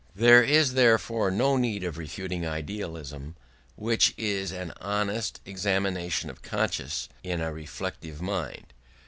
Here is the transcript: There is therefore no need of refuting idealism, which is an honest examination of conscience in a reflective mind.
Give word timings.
There 0.15 0.41
is 0.43 0.73
therefore 0.73 1.29
no 1.29 1.57
need 1.57 1.83
of 1.83 1.95
refuting 1.99 2.43
idealism, 2.43 3.35
which 3.75 4.15
is 4.17 4.51
an 4.51 4.73
honest 4.81 5.39
examination 5.45 6.31
of 6.31 6.41
conscience 6.41 7.07
in 7.21 7.39
a 7.39 7.53
reflective 7.53 8.19
mind. 8.19 8.73